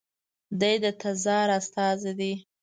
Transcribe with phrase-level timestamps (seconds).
[0.59, 2.33] دی د تزار استازی دی.